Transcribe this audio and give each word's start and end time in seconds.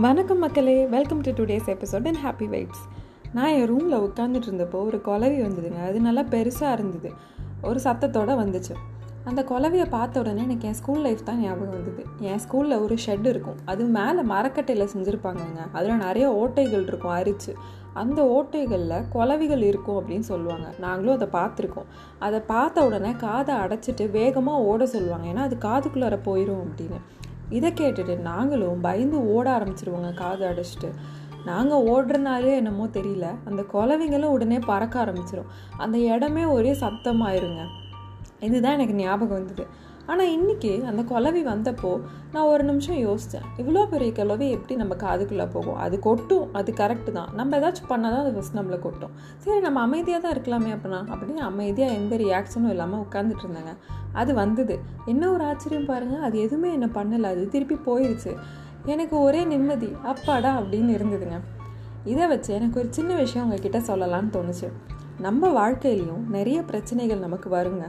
வணக்கம் 0.00 0.38
மக்களே 0.38 0.86
welcome 0.86 1.20
to 1.20 1.30
today's 1.30 1.66
episode 1.66 2.06
and 2.06 2.16
happy 2.24 2.44
vibes 2.44 2.84
நான் 3.32 3.48
என் 3.48 3.66
ரூமில் 3.66 4.00
உட்காந்துட்டு 4.00 4.48
இருந்தப்போ 4.48 4.72
ஒரு 4.72 5.00
குலவி 5.04 5.40
வந்ததுங்க. 5.42 5.84
அது 5.84 6.00
நல்லா 6.00 6.22
பெருசாக 6.22 6.72
இருந்தது. 6.72 7.12
ஒரு 7.62 7.80
சத்தத்தோடு 7.84 8.32
வந்துச்சு. 8.40 8.74
அந்த 9.24 9.42
குலவியை 9.42 9.86
பார்த்த 9.90 10.20
உடனே 10.20 10.42
எனக்கு 10.42 10.66
என் 10.66 10.74
ஸ்கூல் 10.74 11.00
லைஃப் 11.00 11.24
தான் 11.24 11.40
ஞாபகம் 11.40 11.68
வந்தது. 11.68 12.06
என் 12.18 12.38
ஸ்கூலில் 12.48 12.82
ஒரு 12.82 12.96
ஷெட் 13.06 13.26
இருக்கும். 13.26 13.54
அது 13.64 13.84
மேலே 13.84 14.20
மரக்கட்டையில் 14.20 14.88
செஞ்சுருப்பாங்கங்க. 14.96 15.68
அதில் 15.72 15.96
நிறைய 15.96 16.30
ஓட்டைகள் 16.30 16.82
இருக்கும் 16.82 17.16
அரிச்சு. 17.16 17.54
அந்த 17.94 18.22
ஓட்டைகளில் 18.22 19.08
குலவிகள் 19.08 19.62
இருக்கும் 19.62 19.96
அப்படின்னு 19.96 20.20
சொல்லுவாங்க. 20.20 20.72
நாங்களும் 20.78 21.20
அதை 21.20 21.28
பார்த்துருக்கோம். 21.40 21.86
அதை 22.18 22.40
பார்த்த 22.40 22.86
உடனே 22.86 23.12
காதை 23.12 23.54
அடைச்சிட்டு 23.54 24.10
வேகமாக 24.10 24.62
ஓட 24.62 24.86
சொல்லுவாங்க. 24.86 25.28
ஏன்னா 25.28 25.36
அது 25.36 25.56
காதுக்குள்ளார 25.60 26.18
போயிடும் 26.24 26.64
அப்படின்னு. 26.64 27.00
இதை 27.58 27.70
கேட்டுட்டு 27.80 28.14
நாங்களும் 28.30 28.84
பயந்து 28.86 29.18
ஓட 29.34 29.46
ஆரம்பிச்சிருவோங்க 29.58 30.10
காது 30.22 30.44
அடைச்சிட்டு. 30.50 30.90
நாங்கள் 31.50 31.84
ஓடுறனாலே 31.92 32.50
என்னமோ 32.58 32.84
தெரியல. 32.96 33.28
அந்த 33.48 33.62
குலவைங்களும் 33.72 34.34
உடனே 34.34 34.58
பறக்க 34.70 34.96
ஆரம்பிச்சிடும் 35.04 35.52
அந்த 35.84 35.96
இடமே 36.14 36.44
ஒரே 36.56 36.72
சத்தமாயிருங்க. 36.82 37.62
இதுதான் 38.48 38.76
எனக்கு 38.78 38.94
ஞாபகம் 39.04 39.38
வந்தது. 39.38 39.64
ஆனால் 40.10 40.30
இன்றைக்கி 40.36 40.70
அந்த 40.90 41.02
குலவி 41.10 41.42
வந்தப்போ 41.50 41.90
நான் 42.32 42.48
ஒரு 42.52 42.62
நிமிஷம் 42.68 43.00
யோசித்தேன் 43.06 43.44
இவ்வளோ 43.60 43.82
பெரிய 43.92 44.10
குலவி 44.18 44.46
எப்படி 44.56 44.74
நம்ம 44.80 44.94
காதுக்குள்ளே 45.02 45.46
போகும்? 45.52 45.78
அது 45.84 45.96
கொட்டும். 46.06 46.46
அது 46.58 46.70
கரெக்டு 46.80 47.10
தான். 47.18 47.30
நம்ம 47.40 47.58
ஏதாச்சும் 47.58 47.90
பண்ணால் 47.92 48.14
தான் 48.14 48.24
அது 48.24 48.32
ஃபஸ்ட் 48.36 48.58
நம்மளை 48.58 48.78
கொட்டும். 48.86 49.12
சரி 49.44 49.60
நம்ம 49.66 49.80
அமைதியாக 49.88 50.22
தான் 50.24 50.34
இருக்கலாமே 50.36 50.72
அப்படின்னா 50.76 51.00
அப்படின்னு 51.12 51.44
அமைதியாக 51.50 51.98
எந்த 52.00 52.16
ரியாக்ஷனும் 52.24 52.72
இல்லாமல் 52.74 53.04
உட்காந்துட்டு 53.06 53.46
இருந்தேங்க. 53.46 53.74
அது 54.12 54.34
வந்தது. 54.34 54.74
என்ன 55.06 55.30
ஒரு 55.30 55.44
ஆச்சரியம் 55.44 55.88
பாருங்கள் 55.90 56.20
அது 56.20 56.38
எதுவுமே 56.38 56.70
என்ன 56.72 56.86
பண்ணலை 56.86 57.28
அது 57.34 57.48
திருப்பி 57.48 57.78
போயிடுச்சு 57.86 58.32
எனக்கு 58.84 59.20
ஒரே 59.20 59.44
நிம்மதி 59.44 59.90
அப்பாடா 60.12 60.52
அப்படின்னு 60.60 60.92
இருந்ததுங்க. 60.98 61.38
இதை 62.04 62.26
வச்சு 62.26 62.50
எனக்கு 62.54 62.80
ஒரு 62.80 62.88
சின்ன 62.90 63.14
விஷயம் 63.14 63.44
உங்ககிட்ட 63.46 63.78
சொல்லலான்னு 63.78 64.34
தோணுச்சு. 64.36 64.68
நம்ம 65.20 65.48
வாழ்க்கையிலையும் 65.60 66.22
நிறைய 66.36 66.58
பிரச்சனைகள் 66.62 67.24
நமக்கு 67.26 67.48
வருங்க. 67.50 67.84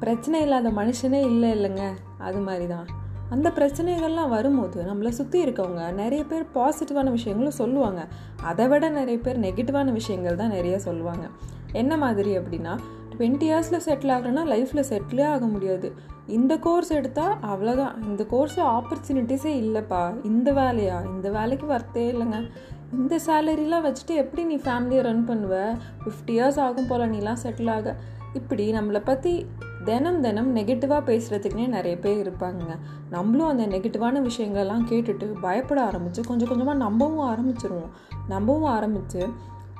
பிரச்சனை 0.00 0.40
இல்லாத 0.40 0.68
மனுஷனே 0.70 1.20
இல்லை 1.30 1.50
இல்லைங்க 1.56 1.84
அது 2.18 2.38
மாதிரி 2.38 2.66
தான் 2.66 2.86
அந்த 3.34 3.48
பிரச்சனைகள்லாம் 3.56 4.28
வரும்போது 4.28 4.78
நம்மளை 4.82 5.08
சுற்றி 5.08 5.38
இருக்கவங்க 5.44 5.82
நிறைய 5.92 6.22
பேர் 6.24 6.44
பாசிட்டிவான 6.54 7.10
விஷயங்களும் 7.10 7.58
சொல்லுவாங்க. 7.58 8.00
அதை 8.42 8.66
விட 8.68 8.88
நிறைய 8.88 9.18
பேர் 9.18 9.38
நெகட்டிவான 9.38 9.92
விஷயங்கள் 9.92 10.36
தான் 10.36 10.54
நிறைய 10.56 10.78
சொல்லுவாங்க. 10.78 11.26
என்ன 11.72 11.96
மாதிரி 11.96 12.38
அப்படின்னா 12.38 12.78
டுவெண்ட்டி 13.16 13.42
இயர்ஸில் 13.42 13.84
செட்டில் 13.84 14.12
ஆகணும்னா 14.14 14.44
லைஃப்பில் 14.52 14.88
செட்டிலே 14.90 15.24
ஆக 15.24 15.46
முடியாது. 15.46 15.92
இந்த 16.26 16.58
கோர்ஸ் 16.58 16.90
எடுத்தால் 16.90 17.36
அவ்வளோதான் 17.42 18.02
இந்த 18.02 18.26
கோர்ஸில் 18.30 18.80
ஆப்பர்ச்சுனிட்டிஸே 18.80 19.52
இல்லைப்பா. 19.62 20.24
இந்த 20.24 20.52
வேலையா? 20.52 21.06
இந்த 21.14 21.30
வேலைக்கு 21.30 21.66
வரத்தே 21.66 22.04
இல்லைங்க. 22.12 22.50
இந்த 22.92 23.18
சேலரிலாம் 23.26 23.86
வச்சுட்டு 23.86 24.14
எப்படி 24.14 24.44
நீ 24.44 24.56
ஃபேமிலியை 24.56 25.00
ரன் 25.00 25.28
பண்ணுவ? 25.28 25.78
ஃபிஃப்டி 26.04 26.30
இயர்ஸ் 26.30 26.60
ஆகும் 26.60 26.86
போல் 26.86 27.10
நீலாம் 27.10 27.36
செட்டில் 27.42 27.70
ஆக. 27.70 27.96
இப்படி 28.32 28.72
நம்மளை 28.72 29.00
பற்றி 29.04 29.46
தினம் 29.84 30.20
தினம் 30.20 30.56
நெகட்டிவாக 30.56 31.02
பேசுகிறதுக்குனே 31.10 31.68
நிறைய 31.68 31.98
பேர் 31.98 32.30
இருப்பாங்க 32.30 32.78
நம்மளும் 33.10 33.48
அந்த 33.48 33.66
நெகட்டிவான 33.66 34.28
விஷயங்கள்லாம் 34.28 34.86
கேட்டுட்டு 34.90 35.32
பயப்பட 35.40 35.82
ஆரம்பித்து 35.82 36.22
கொஞ்சம் 36.22 36.48
கொஞ்சமாக 36.48 36.78
நம்பவும் 36.78 37.26
ஆரம்பிச்சிருவோம். 37.32 37.90
நம்பவும் 38.28 38.70
ஆரம்பித்து 38.70 39.28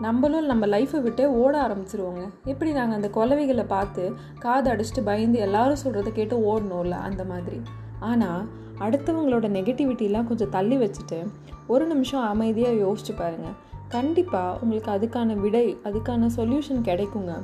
நம்மளும் 0.05 0.47
நம்ம 0.51 0.65
லைஃப்பை 0.67 0.98
விட்டே 1.05 1.25
ஓட 1.41 1.53
ஆரம்பிச்சிருவோங்க. 1.65 2.23
எப்படி 2.51 2.70
நாங்கள் 2.77 2.98
அந்த 2.98 3.09
குலவைகளை 3.17 3.65
பார்த்து 3.73 4.03
காது 4.45 4.69
அடிச்சுட்டு 4.73 5.03
பயந்து 5.09 5.39
எல்லாரும் 5.47 5.81
சொல்கிறத 5.83 6.11
கேட்டு 6.19 6.37
ஓடணும்ல 6.51 6.98
அந்த 7.09 7.23
மாதிரி. 7.25 7.59
ஆனால் 8.11 8.45
அடுத்தவங்களோட 8.84 9.47
நெகட்டிவிட்டிலாம் 9.56 10.28
கொஞ்சம் 10.31 10.53
தள்ளி 10.56 10.77
வச்சுட்டு 10.83 11.19
ஒரு 11.67 11.84
நிமிஷம் 11.87 12.25
அமைதியாக 12.33 12.81
யோசிச்சு 12.84 13.15
பாருங்கள் 13.19 13.56
கண்டிப்பாக 13.97 14.56
உங்களுக்கு 14.62 14.91
அதுக்கான 14.97 15.37
விடை 15.43 15.66
அதுக்கான 15.88 16.31
சொல்யூஷன் 16.38 16.87
கிடைக்குங்க. 16.88 17.34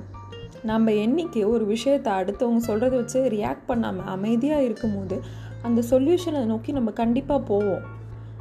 நம்ம 0.71 0.93
என்றைக்கு 1.05 1.41
ஒரு 1.55 1.65
விஷயத்தை 1.75 2.13
அடுத்தவங்க 2.21 2.63
சொல்கிறத 2.71 2.95
வச்சு 3.03 3.21
ரியாக்ட் 3.37 3.69
பண்ணாமல் 3.71 4.09
அமைதியாக 4.15 4.67
இருக்கும்போது 4.69 5.19
அந்த 5.63 5.81
சொல்யூஷனை 5.91 6.43
நோக்கி 6.53 6.73
நம்ம 6.73 6.91
கண்டிப்பாக 7.03 7.47
போவோம். 7.53 7.85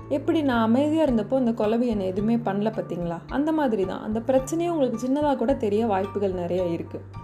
எப்படி 0.10 0.42
நான் 0.42 0.62
அமைதியாக 0.62 1.12
இருந்தப்போ 1.12 1.34
அந்த 1.34 1.52
கொலவி 1.52 1.86
என்னை 1.86 2.06
எதுவுமே 2.06 2.36
பண்ணல 2.36 2.72
பார்த்தீங்களா 2.72 3.20
அந்த 3.28 3.52
மாதிரி 3.52 3.86
தான் 3.86 4.02
அந்த 4.02 4.20
பிரச்சனையும் 4.20 4.70
உங்களுக்கு 4.70 5.08
சின்னதாக 5.08 5.36
கூட 5.36 5.54
தெரிய 5.56 5.86
வாய்ப்புகள் 5.86 6.34
நிறைய 6.34 6.64
இருக்குது 6.64 7.24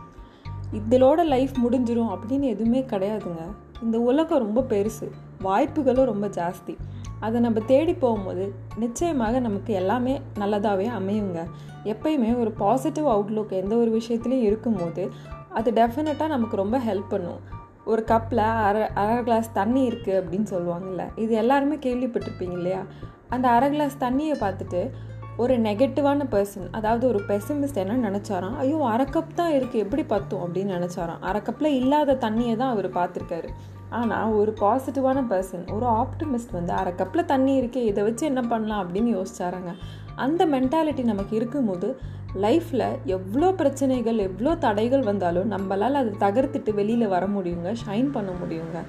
இதோட 0.80 1.24
லைஃப் 1.26 1.52
முடிஞ்சிடும் 1.66 2.18
அப்படின்னு 2.18 2.42
எதுவுமே 2.42 2.82
கிடையாதுங்க. 2.82 3.42
இந்த 3.84 4.00
உலகம் 4.00 4.38
ரொம்ப 4.38 4.62
பெருசு. 4.62 5.12
வாய்ப்புகளும் 5.42 6.06
ரொம்ப 6.06 6.28
ஜாஸ்தி. 6.28 6.78
அதை 7.20 7.42
நம்ம 7.42 7.60
தேடி 7.60 7.94
போகும்போது 7.94 8.54
நிச்சயமாக 8.76 9.40
நமக்கு 9.40 9.74
எல்லாமே 9.74 10.22
நல்லதாகவே 10.40 10.88
அமையுங்க. 11.00 11.44
எப்பயுமே 11.84 12.40
ஒரு 12.40 12.52
பாசிட்டிவ் 12.52 13.06
அவுட்லுக் 13.06 13.50
எந்த 13.50 13.76
ஒரு 13.76 14.02
விஷயத்துலையும் 14.02 14.42
இருக்கும்போது 14.42 15.12
அது 15.50 15.72
டெஃபினட்டாக 15.72 16.28
நமக்கு 16.28 16.56
ரொம்ப 16.56 16.80
ஹெல்ப் 16.80 17.10
பண்ணும். 17.10 17.40
ஒரு 17.86 18.02
கப்பில் 18.12 18.44
அரை 18.68 18.82
அரை 18.96 19.24
கிளாஸ் 19.24 19.50
தண்ணி 19.54 19.90
இருக்குது 19.90 20.20
அப்படின்னு 20.22 20.48
சொல்லுவாங்கல்ல. 20.54 21.06
இது 21.16 21.34
எல்லாருமே 21.36 21.76
கேள்விப்பட்டிருப்பீங்க 21.76 22.56
இல்லையா? 22.60 22.82
அந்த 23.30 23.50
அரை 23.50 23.70
கிளாஸ் 23.70 23.96
தண்ணியை 24.00 24.36
பார்த்துட்டு 24.44 24.92
ஒரு 25.38 25.54
நெகட்டிவான 25.58 26.24
பர்சன் 26.32 26.68
அதாவது 26.72 27.08
ஒரு 27.08 27.20
பெசிமிஸ்ட் 27.28 27.82
என்ன 27.84 28.10
நினச்சாராம்? 28.10 28.56
ஐயோ 28.56 28.78
அரை 28.78 29.06
கப் 29.06 29.36
தான் 29.36 29.54
இருக்குது 29.54 29.84
எப்படி 29.86 30.04
பத்தும்? 30.04 30.44
அப்படின்னு 30.46 30.76
நினச்சாராம். 30.78 31.22
அரை 31.22 31.42
கப்பில் 31.42 31.78
இல்லாத 31.82 32.18
தண்ணியை 32.26 32.56
தான் 32.56 32.70
அவர் 32.70 32.90
பார்த்துருக்காரு. 32.90 33.50
ஆனால் 33.90 34.34
ஒரு 34.34 34.54
பாசிட்டிவான 34.60 35.20
பர்சன் 35.32 35.66
ஒரு 35.76 35.86
ஆப்டிமிஸ்ட் 35.86 36.52
வந்து 36.52 36.74
அரை 36.74 36.94
கப்பில் 36.94 37.26
தண்ணி 37.26 37.62
இருக்கே 37.62 37.76
இதை 37.76 38.04
வச்சு 38.04 38.26
என்ன 38.26 38.42
பண்ணலாம் 38.42 38.84
அப்படின்னு 38.84 39.12
யோசிச்சாராங்க. 39.18 39.74
அந்த 40.16 40.46
மென்டாலிட்டி 40.46 41.04
நமக்கு 41.04 41.36
இருக்கும்போது 41.36 42.00
லைஃப்பில் 42.36 42.98
எவ்வளோ 43.06 43.54
பிரச்சனைகள் 43.54 44.18
எவ்வளோ 44.18 44.56
தடைகள் 44.56 45.02
வந்தாலும் 45.02 45.52
நம்மளால் 45.52 46.00
அதை 46.02 46.12
தகர்த்துட்டு 46.20 46.74
வெளியில் 46.74 47.08
வர 47.08 47.26
முடியுங்க 47.26 47.76
ஷைன் 47.88 48.10
பண்ண 48.12 48.32
முடியுங்க. 48.32 48.80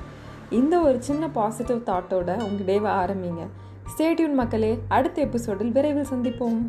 இந்த 0.50 0.78
ஒரு 0.78 1.02
சின்ன 1.02 1.28
பாசிட்டிவ் 1.28 1.78
தாட்டோட 1.78 2.30
உங்கள் 2.42 2.66
டேவை 2.66 2.90
ஆரம்பிங்க. 3.02 3.46
ஸ்டேட்யூன் 3.92 4.32
மக்களே 4.32 4.78
அடுத்த 4.88 5.22
எபிசோடில் 5.22 5.72
விரைவில் 5.72 6.10
சந்திப்போம். 6.10 6.60